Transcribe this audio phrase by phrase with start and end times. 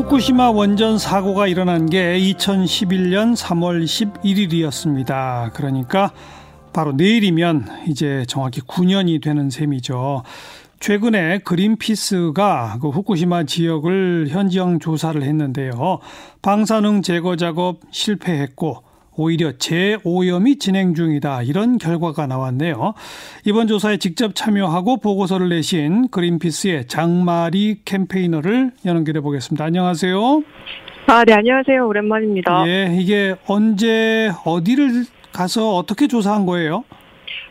[0.00, 5.52] 후쿠시마 원전 사고가 일어난 게 2011년 3월 11일이었습니다.
[5.52, 6.10] 그러니까
[6.72, 10.22] 바로 내일이면 이제 정확히 9년이 되는 셈이죠.
[10.80, 15.98] 최근에 그린피스가 그 후쿠시마 지역을 현지형 조사를 했는데요.
[16.40, 18.82] 방사능 제거 작업 실패했고
[19.20, 21.42] 오히려 재오염이 진행 중이다.
[21.42, 22.94] 이런 결과가 나왔네요.
[23.44, 29.62] 이번 조사에 직접 참여하고 보고서를 내신 그린피스의 장마리 캠페이너를 연결해 보겠습니다.
[29.62, 30.42] 안녕하세요.
[31.06, 31.86] 아, 네, 안녕하세요.
[31.86, 32.66] 오랜만입니다.
[32.66, 36.84] 예, 이게 언제 어디를 가서 어떻게 조사한 거예요?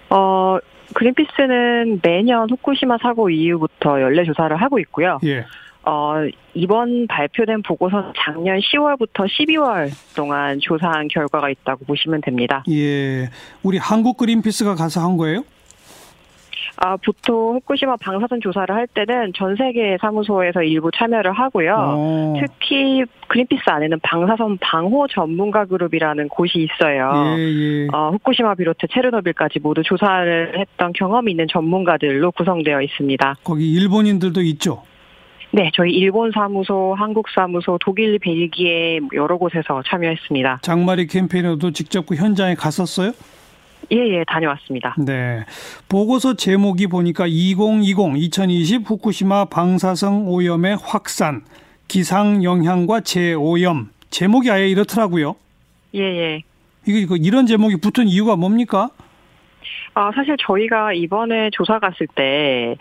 [0.10, 0.58] 어,
[0.96, 5.20] 그린피스는 매년 후쿠시마 사고 이후부터 연례 조사를 하고 있고요.
[5.26, 5.46] 예.
[5.90, 6.18] 어,
[6.54, 12.64] 이번 발표된 보고서는 작년 10월부터 12월 동안 조사한 결과가 있다고 보시면 됩니다.
[12.70, 13.28] 예.
[13.64, 15.44] 우리 한국 그린피스가 가서 한 거예요?
[16.82, 21.76] 아, 보통 후쿠시마 방사선 조사를 할 때는 전 세계 사무소에서 일부 참여를 하고요.
[21.78, 22.34] 어.
[22.40, 27.36] 특히 그린피스 안에는 방사선 방호 전문가 그룹이라는 곳이 있어요.
[27.38, 27.88] 예, 예.
[27.92, 33.38] 어, 후쿠시마 비롯해 체르노빌까지 모두 조사를 했던 경험이 있는 전문가들로 구성되어 있습니다.
[33.44, 34.84] 거기 일본인들도 있죠.
[35.52, 40.60] 네, 저희 일본 사무소, 한국 사무소, 독일, 벨기에 여러 곳에서 참여했습니다.
[40.62, 43.14] 장마리 캠페이너도 직접 그 현장에 갔었어요?
[43.92, 44.96] 예, 예, 다녀왔습니다.
[45.00, 45.44] 네.
[45.88, 51.44] 보고서 제목이 보니까 2020, 2020 후쿠시마 방사성 오염의 확산,
[51.88, 53.90] 기상 영향과 재오염.
[54.12, 55.36] 제목이 아예 이렇더라고요.
[55.96, 56.44] 예, 예.
[56.86, 58.92] 이거, 이거 이런 제목이 붙은 이유가 뭡니까?
[59.94, 62.76] 아, 사실 저희가 이번에 조사 갔을 때,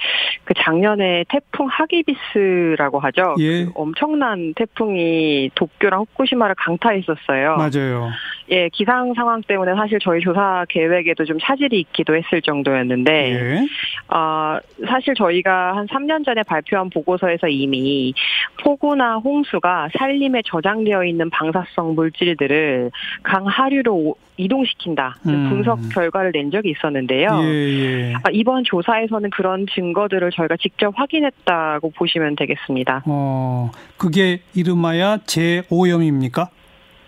[0.44, 3.34] 그 작년에 태풍 하기비스라고 하죠.
[3.38, 3.64] 예.
[3.64, 7.56] 그 엄청난 태풍이 도쿄랑 후쿠시마를 강타했었어요.
[7.56, 8.10] 맞아요.
[8.50, 13.66] 예, 기상 상황 때문에 사실 저희 조사 계획에도 좀 차질이 있기도 했을 정도였는데, 예.
[14.08, 18.14] 아, 사실 저희가 한 3년 전에 발표한 보고서에서 이미
[18.62, 22.90] 폭우나 홍수가 산림에 저장되어 있는 방사성 물질들을
[23.22, 25.16] 강 하류로 오- 이동시킨다.
[25.26, 25.48] 음.
[25.50, 27.40] 분석 결과를 낸 적이 있었는데요.
[27.42, 28.14] 예, 예.
[28.14, 33.02] 아, 이번 조사에서는 그런 증거들을 저희가 직접 확인했다고 보시면 되겠습니다.
[33.06, 36.48] 어, 그게 이름하여 재오염입니까?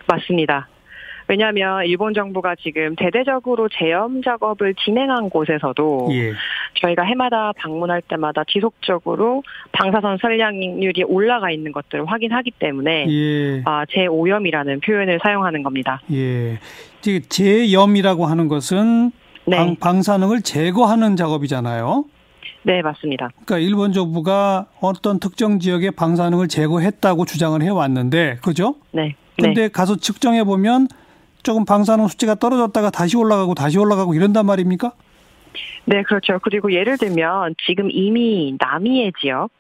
[0.09, 0.69] 맞습니다.
[1.31, 6.33] 왜냐하면 일본 정부가 지금 대대적으로 제염 작업을 진행한 곳에서도 예.
[6.81, 13.63] 저희가 해마다 방문할 때마다 지속적으로 방사선 선량률이 올라가 있는 것들을 확인하기 때문에 예.
[13.65, 16.03] 아, 재오염이라는 표현을 사용하는 겁니다.
[16.13, 16.59] 예.
[17.29, 19.13] 재염이라고 하는 것은
[19.47, 22.07] 네, 방, 방사능을 제거하는 작업이잖아요.
[22.65, 23.31] 네 맞습니다.
[23.45, 28.75] 그러니까 일본 정부가 어떤 특정 지역의 방사능을 제거했다고 주장을 해왔는데, 그죠?
[28.91, 30.89] 네, 네, 근데 가서 측정해 보면
[31.43, 34.93] 조금 방사능 수치가 떨어졌다가 다시 올라가고 다시 올라가고 이런단 말입니까?
[35.85, 36.39] 네 그렇죠.
[36.43, 39.51] 그리고 예를 들면 지금 이미 나미에 지역,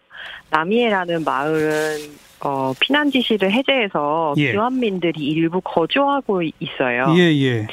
[0.50, 1.96] 나미에라는 마을은
[2.42, 4.52] 어, 피난 지시를 해제해서 예.
[4.52, 7.14] 기환민들이 일부 거주하고 있어요.
[7.16, 7.66] 예, 예.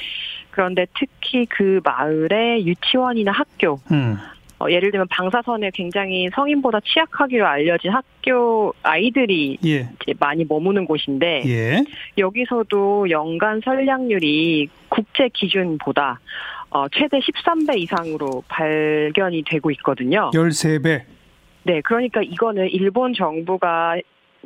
[0.51, 4.17] 그런데 특히 그 마을의 유치원이나 학교, 음.
[4.59, 9.90] 어, 예를 들면 방사선에 굉장히 성인보다 취약하기로 알려진 학교 아이들이 예.
[10.01, 11.84] 이제 많이 머무는 곳인데 예.
[12.18, 16.19] 여기서도 연간 선량률이 국제 기준보다
[16.69, 20.31] 어, 최대 13배 이상으로 발견이 되고 있거든요.
[20.34, 21.03] 13배.
[21.63, 23.97] 네, 그러니까 이거는 일본 정부가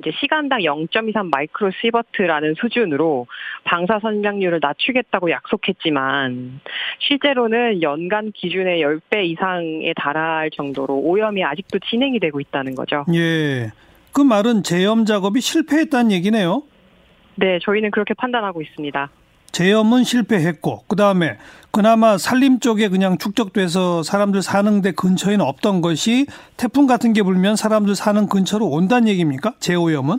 [0.01, 3.27] 이제 시간당 0.23 마이크로 시버트라는 수준으로
[3.63, 6.59] 방사 선량률을 낮추겠다고 약속했지만
[6.99, 13.05] 실제로는 연간 기준의 10배 이상에 달할 정도로 오염이 아직도 진행이 되고 있다는 거죠.
[13.13, 13.71] 예.
[14.11, 16.63] 그 말은 재염 작업이 실패했다는 얘기네요.
[17.35, 19.09] 네, 저희는 그렇게 판단하고 있습니다.
[19.51, 21.37] 재염은 실패했고, 그 다음에
[21.71, 26.25] 그나마 산림 쪽에 그냥 축적돼서 사람들 사는 데 근처에는 없던 것이
[26.57, 29.53] 태풍 같은 게 불면 사람들 사는 근처로 온다는 얘기입니까?
[29.59, 30.17] 재오염은?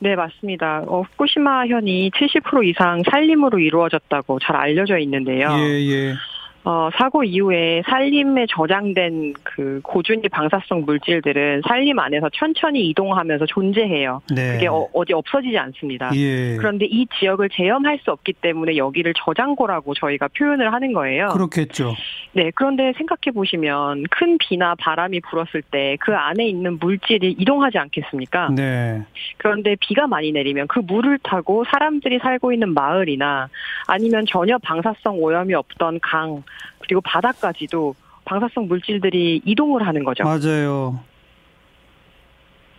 [0.00, 0.82] 네, 맞습니다.
[0.86, 5.48] 어, 후쿠시마 현이 70% 이상 산림으로 이루어졌다고 잘 알려져 있는데요.
[5.52, 6.14] 예, 예.
[6.64, 14.22] 어, 사고 이후에 산림에 저장된 그 고준위 방사성 물질들은 산림 안에서 천천히 이동하면서 존재해요.
[14.34, 14.52] 네.
[14.54, 16.10] 그게 어, 어디 없어지지 않습니다.
[16.14, 16.56] 예.
[16.56, 21.28] 그런데 이 지역을 제염할 수 없기 때문에 여기를 저장고라고 저희가 표현을 하는 거예요.
[21.28, 21.94] 그렇겠죠.
[22.32, 28.50] 네, 그런데 생각해 보시면 큰 비나 바람이 불었을 때 그 안에 있는 물질이 이동하지 않겠습니까?
[28.54, 29.02] 네.
[29.36, 33.48] 그런데 비가 많이 내리면 그 물을 타고 사람들이 살고 있는 마을이나
[33.86, 36.42] 아니면 전혀 방사성 오염이 없던 강
[36.86, 37.94] 그리고 바다까지도
[38.24, 40.24] 방사성 물질들이 이동을 하는 거죠.
[40.24, 41.00] 맞아요.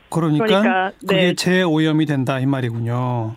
[0.10, 1.34] 그러니까, 그러니까, 그게 네.
[1.34, 3.36] 재오염이 된다 이 말이군요.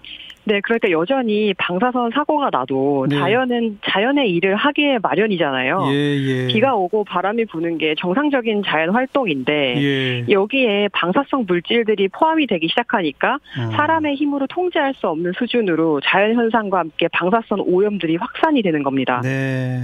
[0.48, 3.18] 네, 그러니까 여전히 방사선 사고가 나도 네.
[3.18, 5.88] 자연은 자연의 일을 하기에 마련이잖아요.
[5.90, 6.46] 예, 예.
[6.46, 9.52] 비가 오고 바람이 부는 게 정상적인 자연 활동인데
[9.82, 10.26] 예.
[10.32, 13.70] 여기에 방사성 물질들이 포함이 되기 시작하니까 음.
[13.72, 19.20] 사람의 힘으로 통제할 수 없는 수준으로 자연 현상과 함께 방사선 오염들이 확산이 되는 겁니다.
[19.22, 19.82] 네.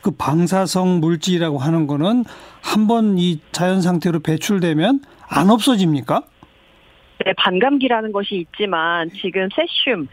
[0.00, 2.24] 그 방사성 물질이라고 하는 거는
[2.62, 6.22] 한 번 이 자연 상태로 배출되면 안 없어집니까?
[7.24, 10.08] 네, 반감기라는 것이 있지만 지금 세슘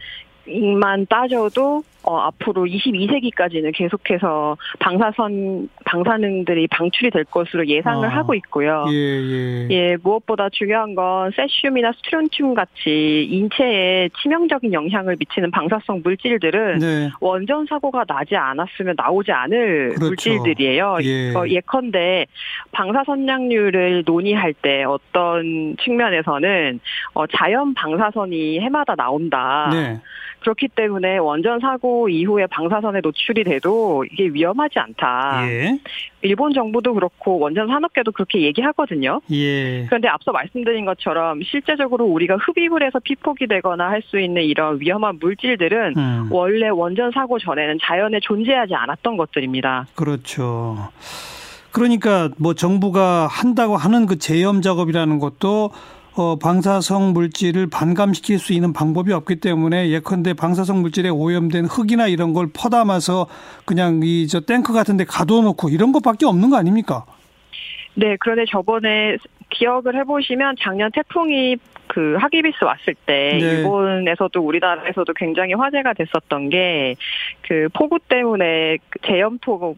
[0.78, 8.86] 만 따져도 어, 앞으로 22세기까지는 계속해서 방사선 방사능들이 방출이 될 것으로 예상을 아, 하고 있고요.
[8.90, 9.68] 예, 예.
[9.70, 17.10] 예, 무엇보다 중요한 건 세슘이나 스트론튬 같이 인체에 치명적인 영향을 미치는 방사성 물질들은 네.
[17.20, 20.06] 원전 사고가 나지 않았으면 나오지 않을 그렇죠.
[20.06, 20.98] 물질들이에요.
[21.02, 21.34] 예.
[21.34, 22.26] 어, 예컨대
[22.70, 26.78] 방사선량률을 논의할 때 어떤 측면에서는
[27.14, 29.70] 어, 자연 방사선이 해마다 나온다.
[29.72, 30.00] 네.
[30.40, 35.44] 그렇기 때문에 원전 사고 이후에 방사선에 노출이 돼도 이게 위험하지 않다.
[35.48, 35.78] 예.
[36.22, 39.20] 일본 정부도 그렇고 원전 산업계도 그렇게 얘기하거든요.
[39.32, 39.86] 예.
[39.86, 45.18] 그런데 앞서 말씀드린 것처럼 실제적으로 우리가 흡입을 해서 피폭이 되거나 할 수 있는 이런 위험한
[45.20, 46.28] 물질들은 음.
[46.30, 49.86] 원래 원전 사고 전에는 자연에 존재하지 않았던 것들입니다.
[49.96, 50.76] 그렇죠.
[51.72, 55.72] 그러니까 뭐 정부가 한다고 하는 그 제염 작업이라는 것도
[56.18, 62.32] 어, 방사성 물질을 반감시킬 수 있는 방법이 없기 때문에 예컨대 방사성 물질에 오염된 흙이나 이런
[62.32, 63.26] 걸 퍼담아서
[63.66, 67.04] 그냥 이 저 탱크 같은 데 가둬놓고 이런 것밖에 없는 거 아닙니까?
[67.94, 69.16] 네, 그런데 저번에
[69.50, 73.38] 기억을 해보시면 작년 태풍이 그 하기비스 왔을 때 네.
[73.38, 76.96] 일본에서도 우리나라에서도 굉장히 화제가 됐었던 게
[77.42, 79.76] 그 폭우 때문에 그 제염토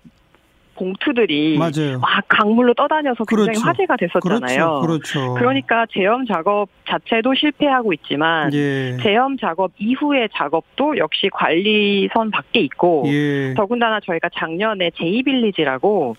[0.78, 1.98] 봉투들이 맞아요.
[2.00, 3.66] 막 강물로 떠다녀서 굉장히 그렇죠.
[3.66, 4.80] 화제가 됐었잖아요.
[4.80, 4.80] 그렇죠.
[5.20, 5.34] 그렇죠.
[5.34, 8.96] 그러니까 제염 작업 자체도 실패하고 있지만 예.
[9.02, 13.54] 제염 작업 이후의 작업도 역시 관리선 밖에 있고 예.
[13.54, 16.16] 더군다나 저희가 작년에 제이빌리지라고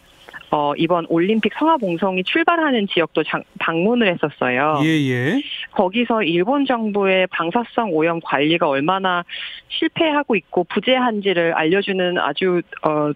[0.52, 4.80] 어, 이번 올림픽 성화봉송이 출발하는 지역도 장- 방문을 했었어요.
[4.84, 5.42] 예, 예.
[5.72, 9.24] 거기서 일본 정부의 방사성 오염 관리가 얼마나
[9.68, 13.12] 실패하고 있고 부재한지를 알려주는 아주 어,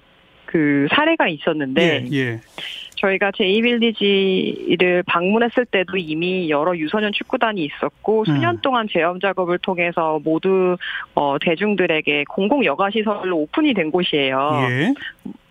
[0.54, 2.40] 그 사례가 있었는데 예, 예.
[2.98, 8.62] 저희가 제이빌리지를 방문했을 때도 이미 여러 유소년 축구단이 있었고 수년 음.
[8.62, 10.78] 동안 제염 작업을 통해서 모두
[11.16, 14.68] 어, 대중들에게 공공 여가 시설로 오픈이 된 곳이에요.
[14.70, 14.94] 예.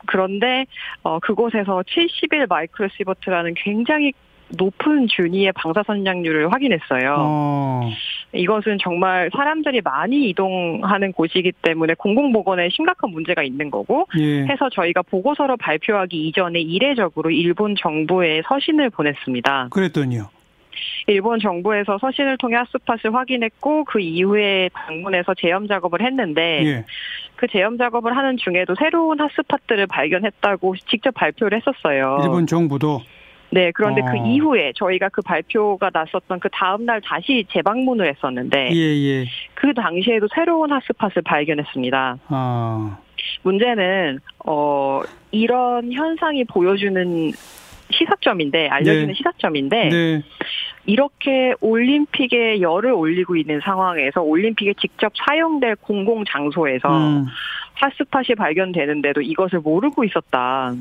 [0.07, 0.67] 그런데
[1.03, 4.13] 어, 그곳에서 70일 마이크로시버트라는 굉장히
[4.57, 7.17] 높은 준위의 방사선량률을 확인했어요.
[7.19, 7.91] 어.
[8.35, 14.45] 이것은 정말 사람들이 많이 이동하는 곳이기 때문에 공공보건에 심각한 문제가 있는 거고 예.
[14.45, 19.69] 해서 저희가 보고서로 발표하기 이전에 이례적으로 일본 정부에 서신을 보냈습니다.
[19.71, 20.29] 그랬더니요.
[21.07, 26.85] 일본 정부에서 서신을 통해 핫스팟을 확인했고 그 이후에 방문해서 제염 작업을 했는데 예.
[27.37, 32.21] 그 제염 작업을 하는 중에도 새로운 핫스팟들을 발견했다고 직접 발표를 했었어요.
[32.23, 33.01] 일본 정부도
[33.53, 34.07] 네, 그런데 어.
[34.07, 39.27] 그 이후에 저희가 그 발표가 났었던 그 다음 날 다시 재방문을 했었는데 예, 예.
[39.55, 42.19] 그 당시에도 새로운 핫스팟을 발견했습니다.
[42.29, 42.99] 아.
[43.43, 47.31] 문제는 어 이런 현상이 보여주는
[47.91, 49.15] 시사점인데 알려주는 네.
[49.15, 50.23] 시사점인데 네.
[50.87, 57.27] 이렇게 올림픽에 열을 올리고 있는 상황에서 올림픽에 직접 사용될 공공 장소에서 음.
[57.75, 60.75] 핫스팟이 발견되는데도 이것을 모르고 있었다.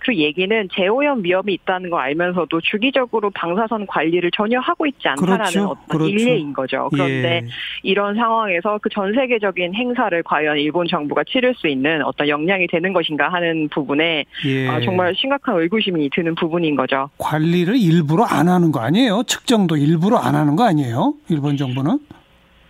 [0.00, 5.64] 그 얘기는 재오염 위험이 있다는 걸 알면서도 주기적으로 방사선 관리를 전혀 하고 있지 않다라는 그렇죠.
[5.64, 6.10] 어떤 그렇죠.
[6.10, 6.90] 일례인 거죠.
[6.92, 7.48] 그런데 예.
[7.82, 12.92] 이런 상황에서 그 전 세계적인 행사를 과연 일본 정부가 치를 수 있는 어떤 역량이 되는
[12.92, 14.68] 것인가 하는 부분에 예.
[14.68, 17.10] 아, 정말 심각한 의구심이 드는 부분인 거죠.
[17.18, 19.24] 관리를 일부러 안 하는 거 아니에요?
[19.26, 21.14] 측정도 일부러 안 하는 거 아니에요?
[21.28, 21.98] 일본 정부는?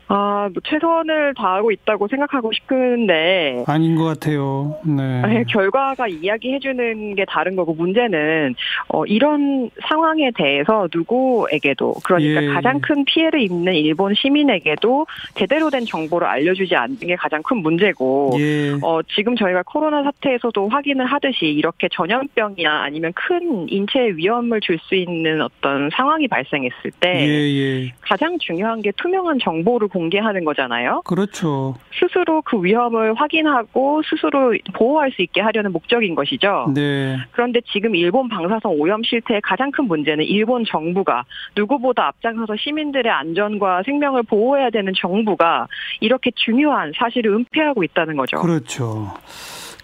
[0.09, 4.77] 아, 뭐 최선을 다하고 있다고 생각하고 싶은데 아닌 것 같아요.
[4.85, 5.23] 네.
[5.23, 8.55] 아니, 결과가 이야기해주는 게 다른 거고 문제는
[8.89, 12.49] 어, 이런 상황에 대해서 누구에게도 그러니까 예.
[12.49, 18.33] 가장 큰 피해를 입는 일본 시민에게도 제대로 된 정보를 알려주지 않는 게 가장 큰 문제고
[18.39, 18.73] 예.
[18.83, 24.95] 어, 지금 저희가 코로나 사태에서도 확인을 하듯이 이렇게 전염병이나 아니면 큰 인체 위험을 줄 수
[24.95, 27.93] 있는 어떤 상황이 발생했을 때 예, 예.
[28.01, 31.03] 가장 중요한 게 투명한 정보를 공개하는 거잖아요.
[31.05, 31.77] 그렇죠.
[31.99, 36.73] 스스로 그 위험을 확인하고 스스로 보호할 수 있게 하려는 목적인 것이죠.
[36.75, 37.17] 네.
[37.31, 41.25] 그런데 지금 일본 방사선 오염 실태의 가장 큰 문제는 일본 정부가
[41.57, 45.69] 누구보다 앞장서서 시민들의 안전과 생명을 보호해야 되는 정부가
[46.01, 48.39] 이렇게 중요한 사실을 은폐하고 있다는 거죠.
[48.39, 49.15] 그렇죠.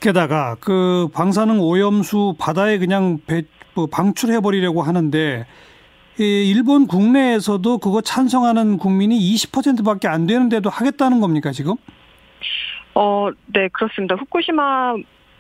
[0.01, 3.43] 게다가 그 방사능 오염수 바다에 그냥 배,
[3.75, 5.47] 뭐 방출해 버리려고 하는데
[6.19, 11.75] 일본 국내에서도 그거 찬성하는 국민이 20%밖에 안 되는데도 하겠다는 겁니까 지금?
[12.95, 14.17] 어, 네 그렇습니다.
[14.17, 14.95] 후쿠시마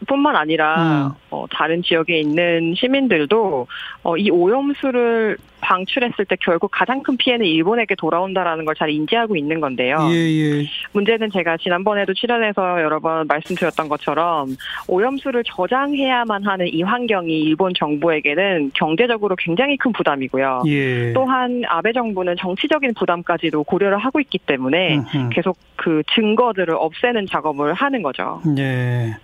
[0.06, 1.12] 뿐만 아니라 음.
[1.30, 3.66] 어, 다른 지역에 있는 시민들도
[4.02, 9.60] 어, 이 오염수를 방출했을 때 결국 가장 큰 피해는 일본에게 돌아온다라는 걸 잘 인지하고 있는
[9.60, 9.98] 건데요.
[10.10, 10.66] 예, 예.
[10.92, 14.56] 문제는 제가 지난번에도 출연해서 여러 번 말씀드렸던 것처럼
[14.88, 20.62] 오염수를 저장해야만 하는 이 환경이 일본 정부에게는 경제적으로 굉장히 큰 부담이고요.
[20.66, 21.12] 예.
[21.12, 25.28] 또한 아베 정부는 정치적인 부담까지도 고려를 하고 있기 때문에 음흠.
[25.30, 28.40] 계속 그 증거들을 없애는 작업을 하는 거죠.
[28.56, 29.14] 예.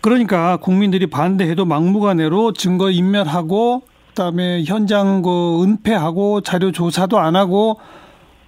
[0.00, 7.78] 그러니까 국민들이 반대해도 막무가내로 증거 인멸하고 그다음에 현장 그 은폐하고 자료 조사도 안 하고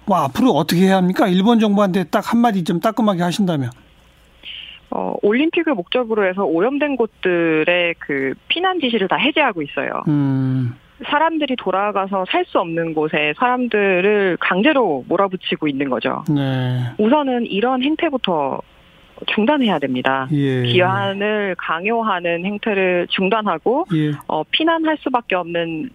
[0.05, 1.27] 뭐 앞으로 어떻게 해야 합니까?
[1.27, 3.69] 일본 정부한테 딱 한마디 좀 따끔하게 하신다면.
[4.91, 10.01] 어, 올림픽을 목적으로 해서 오염된 곳들의 그 피난 지시를 다 해제하고 있어요.
[10.07, 10.73] 음.
[11.05, 16.23] 사람들이 돌아가서 살 수 없는 곳에 사람들을 강제로 몰아붙이고 있는 거죠.
[16.27, 16.79] 네.
[16.97, 18.61] 우선은 이런 행태부터
[19.27, 20.27] 중단해야 됩니다.
[20.31, 20.63] 예.
[20.63, 24.11] 귀환을 강요하는 행태를 중단하고 예.
[24.27, 25.89] 어, 피난할 수밖에 없는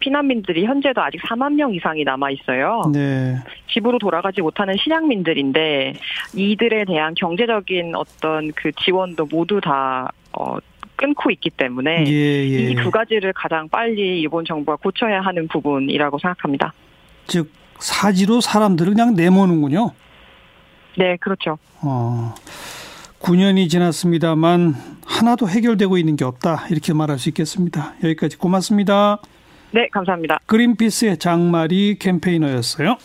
[0.00, 2.90] 피난민들이 현재도 아직 4만 명 이상이 남아 있어요.
[2.92, 3.36] 네.
[3.70, 5.92] 집으로 돌아가지 못하는 실향민들인데
[6.34, 10.56] 이들에 대한 경제적인 어떤 그 지원도 모두 다 어,
[10.96, 12.70] 끊고 있기 때문에 예, 예.
[12.70, 16.72] 이두 가지를 가장 빨리 일본 정부가 고쳐야 하는 부분이라고 생각합니다.
[17.26, 19.92] 즉 사지로 사람들을 그냥 내모는군요.
[20.98, 21.58] 네, 그렇죠.
[21.82, 22.34] 어,
[23.20, 24.74] 9년이 지났습니다만
[25.06, 27.94] 하나도 해결되고 있는 게 없다 이렇게 말할 수 있겠습니다.
[28.02, 29.18] 여기까지 고맙습니다.
[29.72, 30.40] 네, 감사합니다.
[30.46, 32.96] 그린피스의 장마리 캠페이너였어요.